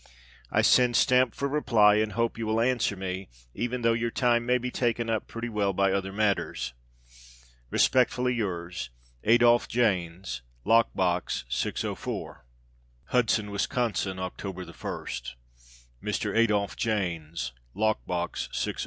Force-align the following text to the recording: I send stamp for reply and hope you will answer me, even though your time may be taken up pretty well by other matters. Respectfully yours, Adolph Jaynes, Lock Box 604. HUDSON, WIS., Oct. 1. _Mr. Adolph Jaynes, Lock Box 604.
I 0.49 0.63
send 0.63 0.95
stamp 0.95 1.35
for 1.35 1.47
reply 1.47 1.97
and 1.97 2.13
hope 2.13 2.35
you 2.35 2.47
will 2.47 2.59
answer 2.59 2.95
me, 2.95 3.29
even 3.53 3.83
though 3.83 3.93
your 3.93 4.09
time 4.09 4.47
may 4.47 4.57
be 4.57 4.71
taken 4.71 5.11
up 5.11 5.27
pretty 5.27 5.47
well 5.47 5.73
by 5.73 5.91
other 5.91 6.11
matters. 6.11 6.73
Respectfully 7.69 8.33
yours, 8.33 8.89
Adolph 9.23 9.67
Jaynes, 9.67 10.41
Lock 10.65 10.89
Box 10.95 11.45
604. 11.49 12.43
HUDSON, 13.09 13.51
WIS., 13.51 13.67
Oct. 13.67 14.43
1. 14.43 14.55
_Mr. 16.03 16.35
Adolph 16.35 16.75
Jaynes, 16.75 17.51
Lock 17.75 18.03
Box 18.07 18.49
604. 18.53 18.77